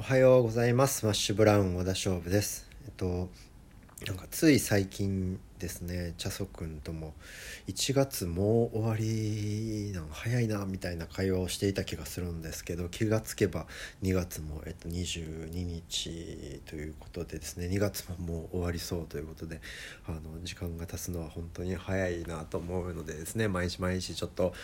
[0.00, 1.04] おはようございます。
[1.04, 2.66] マッシュブラウン小田勝負です。
[2.86, 3.28] えっと
[4.06, 7.12] なんかつい最近ですねチャソ君とも
[7.68, 13.66] 1月もう終わりなん早いなみたいな会話をしていた気がするんですけど気がつけば
[14.02, 19.60] 2月も、えっと、22日ということでですね2月ももう終わりそうということで
[20.08, 24.54] あの時間が経つのは本当に早いなと思うのでですね毎日毎日ちょっと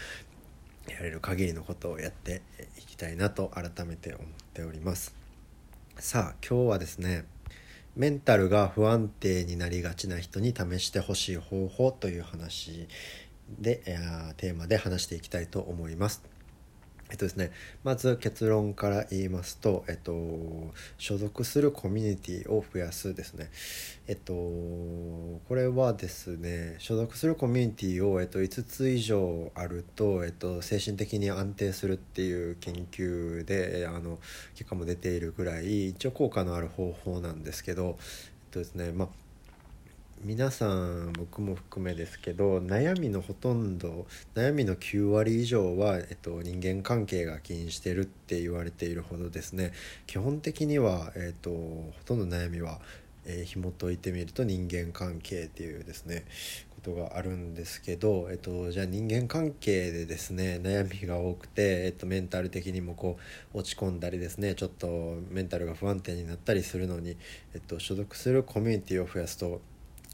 [0.89, 2.41] やれる限りのことをやって
[2.79, 5.26] いきたいなと改めて思っております。
[5.99, 7.25] さあ今日はですね
[7.97, 12.87] メンタルが不安定になりがちな人に試してほしい方法という話
[13.59, 13.77] で
[14.37, 16.36] テーマで話していきたいと思います。
[17.09, 17.53] えっとですね、
[17.85, 20.13] まず結論から言いますと、えっと、
[20.99, 23.49] 所属するコミュニティを増やすですね。
[24.09, 34.19] えっと、これはですね、所属するコミュニティを、えっと、5つ以上あると、えっと、精神的に安定するっていう研究で、あの、
[34.55, 39.26] 結果も出ているぐらい、一応効果のある方法なんですけど、えっとですね、まあ、
[40.25, 49.73] 皆さん僕も含めですけど悩みのほとんど悩みの9割以上は、えっと、人間関係が起因してるって言われているほどですね。
[50.07, 52.81] 基本的には、えっと、ほとんど悩みは、
[53.27, 56.25] えー、紐解いてみると人間関係っていうですね
[56.83, 63.19] ことがあるんですけど、えっと、じゃあ人間関係でですね悩みが多くて、えっと、メンタル的にもこ
[63.55, 67.17] う落ち込んだりですねちょっとメンタルが不安定になったりするのに、
[67.55, 69.61] えっと、所属するコミュニティを増やすと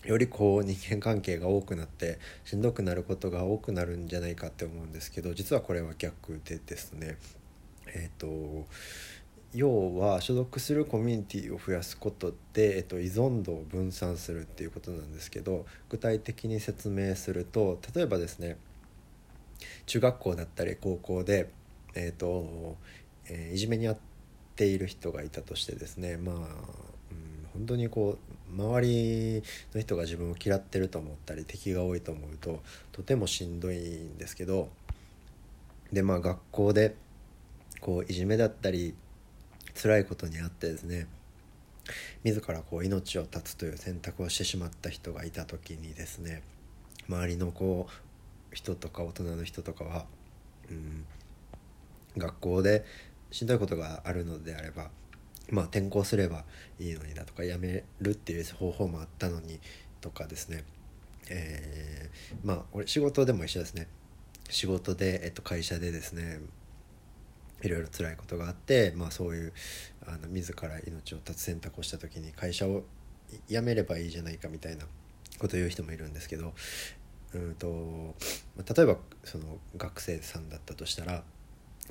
[0.05, 7.17] よりこう人間関係が多くなってしんどくなることが多くなるんじゃないかって思うんですけど実はこれは逆でですね。
[7.87, 8.67] えっ、ー、と
[9.55, 18.57] 要は所属するコミュニティを増やすことで、えっと、依存度を分散するっていうことなんですけど具体的に説明すると例えばですね
[19.85, 21.51] 中学校だったり高校で、
[21.95, 22.77] えっと
[23.29, 23.99] えー、いじめに遭っ
[24.57, 26.49] ている人がいたとしてですねまあうん
[27.53, 29.43] 本当にこう周り
[29.75, 34.69] の人が自分を嫌ってると思ったり敵が多いと思うととてもしんどいんですけど
[35.93, 36.95] でまあ学校で
[37.81, 38.95] こういじめだったり
[39.75, 41.07] 辛いことにあってですね
[42.25, 46.43] 自らこう命を絶つという選択をしてしまった人がいた時にですね
[47.09, 50.07] 周りのこう人とか大人の人とかは、
[50.71, 51.05] うん、
[52.17, 52.85] 学校で
[53.31, 54.91] しんどいことがあるのであれば
[55.51, 56.45] まあ転校すれば
[56.79, 59.61] いいのにだとか辞めるっていう方法もあったのに
[60.01, 60.65] とかですね。
[61.29, 63.89] えー、まあ俺仕事でも一緒ですね。
[64.51, 66.41] 仕事で、えっと、会社でですね
[67.63, 69.53] いろいろ辛いことがあって、まあ、そういう
[70.07, 72.83] あの自ら命を絶つ選択をした時に会社を
[73.49, 74.85] 辞めればいいじゃないかみたいな
[75.39, 76.53] ことを言う人もいるんですけど
[77.35, 78.15] うんと
[78.77, 79.45] 例えばその
[79.77, 81.23] 学生さんだったとしたら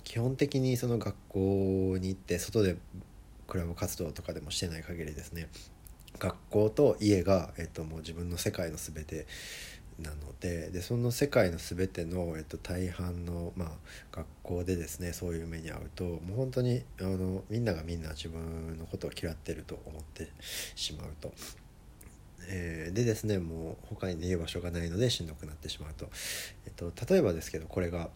[0.03, 2.77] 基本的にその学校に行って外で
[3.51, 5.49] クラブ活動とかでもしてない限りですね
[6.19, 9.27] 学校と家が、えっと、もう自分の世界の全て
[9.99, 13.69] なのででその世界の全ての、えっと、大半の、まあ、
[14.13, 20.29] 学校でですねそういう目に遭うともう本当にあのみんながみんな自分のことを嫌ってると思って
[20.75, 21.33] しまうと。
[22.47, 26.09] えー、でですねもう他に逃げ場所がないのでしんどくなってしまうと、
[26.65, 28.09] えっと、例えばですけどこれが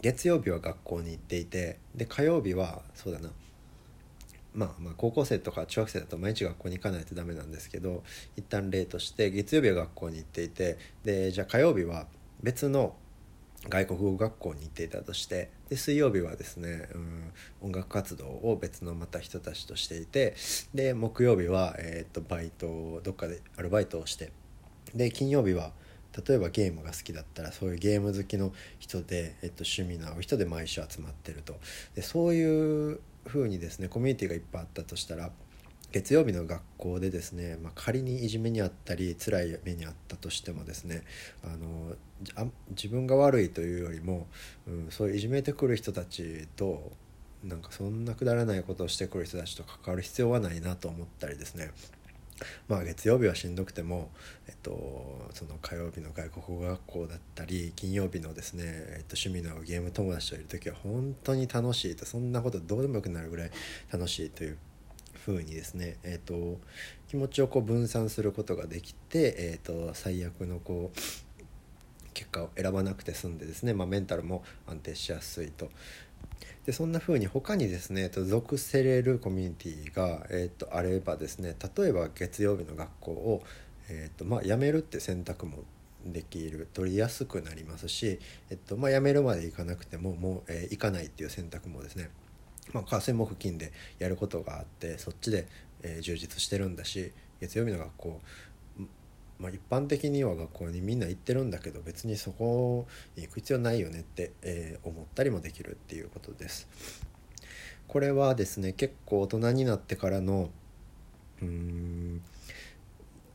[0.00, 3.30] 月曜日は学校に行っていてで火曜日はそうだな
[4.56, 8.02] まあ、まあ高校生とか中学生だと毎日学校に行かないとダメなんですけど
[8.36, 12.06] 一旦例として月曜日は学校に行っていてでじゃあ火曜日は
[12.42, 12.96] 別の
[13.68, 20.34] 外国語学校に行っていたとしてで水曜日はですね、うん、音楽活動を別のまた人たちとしていて
[20.74, 24.30] で木曜日は、えー、とバイトどっかでアルバイトをして
[24.94, 25.72] で金曜日は
[26.26, 31.56] 例えばゲームが好きだったらそういうゲーム好きの人で、えっと、趣味の合う人で毎週集まってると。
[31.94, 35.30] でそういう風にですねコミュニティがいっぱいあったとしたら
[35.92, 41.02] 月曜日の学校でですね、まあ、仮にいじめにあったり辛い目にあったとしてもですね
[41.44, 41.94] あの
[42.70, 44.26] 自分が悪いというよりも、
[44.66, 46.92] うん、そういういじめてくる人たちと
[47.44, 51.70] なんかそんなくだらないことをしてくる人たちと関わる必要はないなと思ったりですね
[52.68, 54.10] まあ月曜日はしんどくても、
[54.48, 63.50] えっと、その火曜日の外国語学校だったり金曜日のですね、えっと、趣味のゲーム友達といる時は本当に楽しいとそんなことどうでもよくなるぐらい
[63.92, 64.58] 楽しいという
[65.26, 66.58] 風にですね、えっと、
[67.08, 70.98] 気持ちをこう分散することができて、えっと、最悪のこう
[72.14, 75.70] 結果を選ばなくて済んでですね、まあ、メンタルも安定しやすいと。
[76.64, 83.42] でそんな風に他にですね属せれるコミュニティが、えー、とあればですね例えば月曜日の学校を、
[83.88, 85.58] えーとまあ、辞めるって選択も
[86.04, 88.18] できる取りやすくなりますし、
[88.50, 92.10] えっとまあ、辞めるまでいかなくてももう、えー、行かないっていう選択もですね
[92.72, 95.46] まあ、火水木金でやることがあってそっちで、
[95.82, 98.20] えー、充実してるんだし月曜日の学校
[99.38, 102.86] まあ、一般的には学校にみんな行ってるんだけど別にそこ
[103.16, 106.68] に行く必要ないよねって、えー、思ったりもできるっていうことです。
[107.88, 110.50] これはですね結構大人になってからの
[111.42, 112.22] うん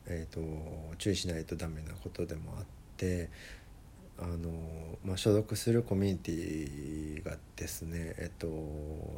[0.06, 0.40] えーと、
[0.98, 2.64] 注意しないとダメなことでもあっ
[2.96, 3.30] て
[4.18, 4.50] あの、
[5.04, 8.48] まあ、所属するコミュニティがですね、えっと、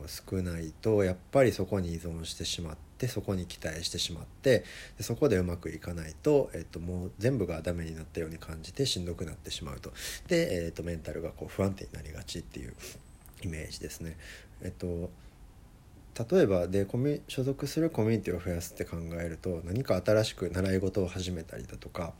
[0.06, 4.64] 少ないとやっぱりそこに依存してしまってそこに期待してしまって
[4.96, 9.92] でそこでうまくいかないと、えっと、もう全部がダメになったように感じてしんどくなってしまうと
[10.28, 12.74] で、えっと、メンタルがこう不安定になりがちっていう
[13.42, 14.16] イメージですね。
[14.62, 15.10] えっと
[16.30, 22.12] 例えばでコミ所属するコミュニティを増やすって考えると何か新しく習い事を始めたりだとか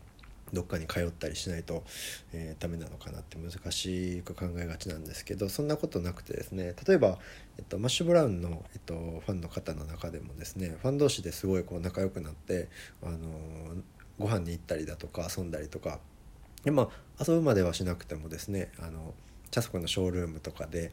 [0.52, 1.85] どっかに通ったりしないと、
[2.32, 7.19] えー、ダメなのかなって難しく考えがちなんですけどそんなことなくてですね例えば、
[7.58, 12.69] えっと、マッシュ・ブラウンの、えっと、ファンの方の中でもですねファン同士ですごいこう仲良くなって
[13.02, 13.19] あの
[14.19, 15.99] ご飯に行ったりだとか遊んだりとか
[16.62, 16.88] で、ま
[17.19, 19.14] あ、遊ぶまではしなくてもですねあの
[19.50, 20.93] チャスコのショールームとかで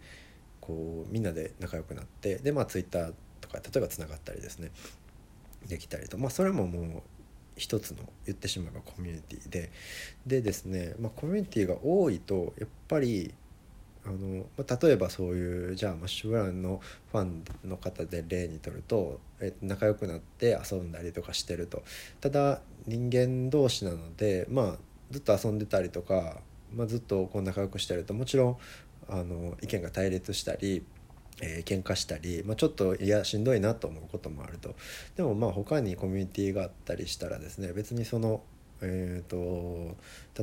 [0.59, 4.71] こうみんなで仲良くなってでまあツイッターとか例えばつながったりですね
[5.68, 7.03] できたりとまあそれももう
[7.56, 9.71] 一つの言ってしまえばコミュニティで。
[10.25, 13.33] でですね、まあ、コミュニティが多いとやっぱり
[14.06, 16.81] あの、まあ、例えばそういうじゃあマッシュブラウンの
[17.12, 21.83] ファンの方で例にとると、え仲良くなって遊んだりとかしてると。
[22.19, 24.77] ただ人間同士なのでまあ
[25.12, 26.38] ずっと遊んでたりとか、
[26.74, 28.57] まあ、ずっとこう仲良くしてるともちろん
[29.09, 30.83] あの意見が対立したり
[31.42, 34.76] えー、喧嘩したり、まあ、ちょっといやしんどいなと思うこともあると。
[35.18, 38.42] でもまあ他にコミュニティがあったりしたらですね別にその、
[38.82, 39.96] えーと、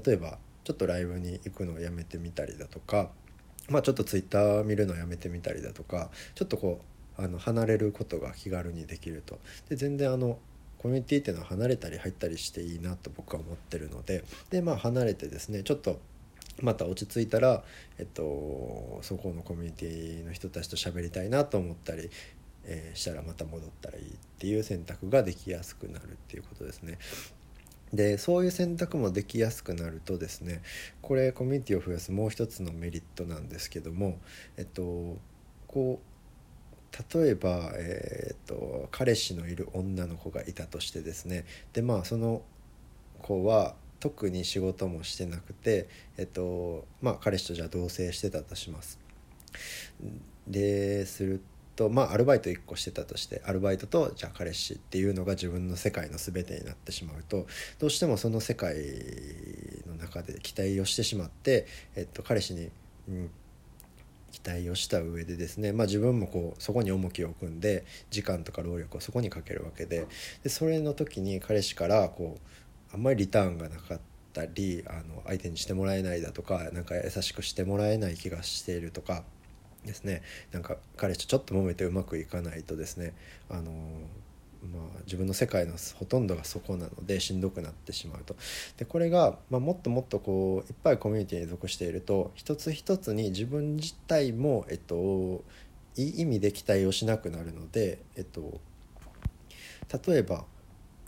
[0.05, 3.11] 例えばちょっとライブに行くのをやめてみたりだとか、
[3.69, 6.81] まあ、ちょっとツイッター見るのをやめてみたりだとかちょっとこ
[7.19, 9.39] うあの離れることが気軽にできると。
[9.69, 10.39] で全然あの
[10.79, 16.01] コミュニティっていうのは離れたり入ったりしていいなと僕は思ってるのででまあ離れてですねちょっと
[16.62, 17.62] また落ち着いたら、
[17.99, 22.10] えっと、そこのコミュニティの人たちと喋りたいなと思ったり、
[22.64, 24.08] えー、したらまた戻ったらいいっ
[24.38, 26.99] ていう選択ができやすくなるっていうことですね。
[27.93, 30.60] でそういう選択もできやすくなるとですね
[31.00, 34.19] これコミュニティを増やすもう一つのメリットなんですけども
[34.58, 35.16] えっと
[35.66, 42.43] こう例えば、えー、っと彼氏のいる女の子がいたとしてですねでまあその
[43.22, 48.99] 子は特に仕事もしてなくて、えっとまあ、彼氏とじゃあ同棲してたとします。
[50.47, 51.43] でする
[51.79, 57.47] とまあアルバイト1個してたとしてアルバイトとじゃあ彼氏っていうのが自分の世界の全てになってしまうと
[57.79, 58.75] どうしてもその世界
[59.87, 62.71] の中で期待をしてしまって、えっと、彼氏に、
[63.09, 63.31] うん、
[64.33, 70.06] 期待をした上でですね、まあ、自分もこうそこに重きを置くんで時間とか労力をそこにかけるわけで
[70.43, 72.41] でそれの時に彼氏からこう
[72.93, 74.00] あんまりリターンがなかっ
[74.32, 79.25] たりあの相手にしてもらえないだとかなんか優しくしてもらえない気がしているとか
[79.85, 80.23] ですね。
[80.52, 83.14] なんか彼氏とちょっと揉めてうまくいかないとですね
[83.49, 83.73] あの
[84.62, 88.37] まあ、自分の世界のほとんどがそこなのでしんどくなってしまうと。
[88.76, 95.44] でこれが、まあ、もっともっとこういっぱいコミュニティに属していると一つ一つに自分自体も、えっと、
[95.96, 98.61] いい意味で期待をしなくなるので、えっと、
[100.06, 100.44] 例えば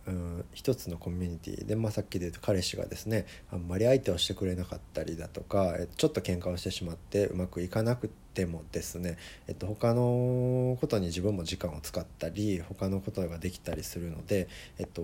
[0.07, 15.03] うん、一つのコミュニティで、まあ、さっきで言うと彼氏がですねあんまり相手をしてくれなかったりだとかちょっと喧嘩をしてしまってうまくいかなくてもですね、えっと、他のことに自分も時間を使ったり他のことができたりするので、えっと、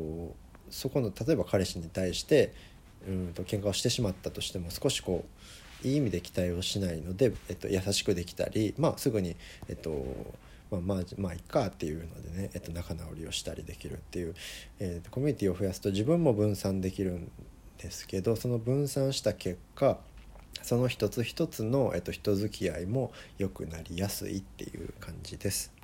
[0.71, 2.53] そこの例えば彼氏に対して
[3.07, 9.37] うんと喧嘩をしてしまったとしても少しこういい意味で期待をしないので、えっと、優しくできたり、まあ、すぐに、
[9.69, 9.91] えっと、
[10.71, 14.35] まあまあまあいっかっていうのでね、えっと、仲直りをしたりできるっていう、
[14.79, 17.31] えー、コミュニティを増やすと自分も分散できるん
[17.79, 19.99] ですけどその分散した結果
[20.63, 25.77] その一つ一つの、えっと、人付き合いも良くなりやすいっていう感じです。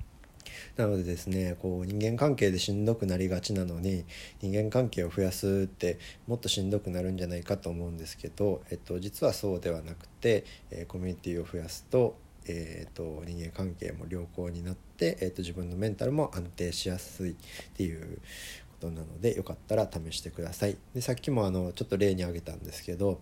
[0.75, 4.05] なのでですねこう人間関係でしんどくなりがちなのに
[4.41, 12.15] 人間関係を増やすってもっとしんどくなるんじゃないかと思うんですけど、えっと、実はそうではなくて、えー、コミュニティを増やすと
[12.47, 17.35] えーと、人間関係も良好になって、えーと、自分のメンタルも安定しやすいっ
[17.75, 18.19] ていう
[18.81, 23.19] ことなのでよかったら試してくださいでさっきもあのちょっと例に挙げたんですけど、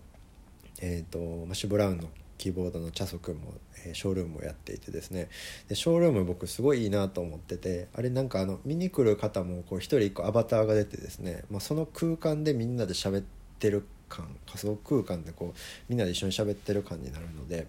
[0.80, 3.54] えーと、マシュ・ブラウンのキーボードのチャソ君も、
[3.86, 5.28] えー、ショールームをやっていてですね
[5.68, 13.24] でショールーム僕すごいいいなと思っててあれなんかあの見に来る方もこう1人1個アバターが出てですね、まあ、その空間でみんなで喋っ
[13.60, 17.68] てる感仮想空間でこうみんなで一緒に喋ってる感になるので。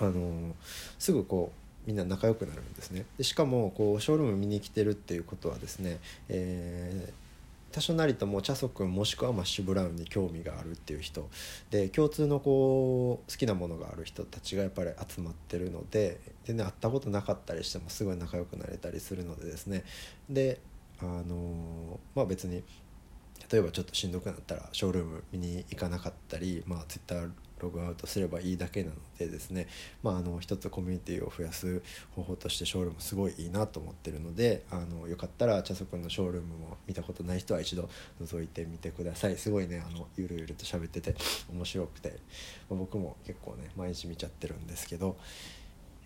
[0.00, 0.54] あの
[0.98, 1.52] すぐこ
[1.86, 3.04] うみんな仲良くなるんですね。
[3.18, 7.30] でしかもこうショールーム見に来てるっていうことはですね、えー
[7.72, 11.28] 多少なりともチャソ君もしくはマッシュブラウンに興味があるっていう人。
[11.70, 19.84] で共通のこう好きなものがある人たちがやっぱり集まってるので全然会ったことなかったりしてもすごい仲良くなれたりするのでですね。
[20.28, 20.58] で
[21.00, 22.64] あのまあ別に
[23.50, 27.28] 例えばちょっとしんどくなったらショールーム見に行かなかったりまあ Twitter
[27.60, 29.68] ログアウトすればいいだけなのでですね、
[30.02, 31.82] まあ、あの一つコミュニティを増やす
[32.16, 37.88] 方法としてショールームすごいいいなと思ってるのであのよかったら茶くんのショールームも見たことない人は一度
[38.22, 39.36] 覗いてみてください。
[39.36, 41.14] すごいねあのゆるゆると喋ってて
[41.52, 42.18] 面白くて、
[42.68, 45.16] まあ、僕も結構ね毎日見ちゃってるんですけど、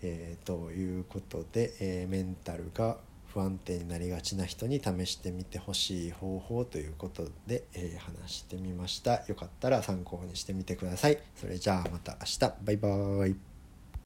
[0.01, 2.97] えー、ということで、えー、メンタルが
[3.35, 9.25] 不安定になりがちな人に試してみてほしい方法ということで、えー、話してみました。
[9.27, 11.17] よかったら参考にしてみてください。
[11.35, 12.39] それじゃあまた明日。
[12.63, 13.54] バイバーイ。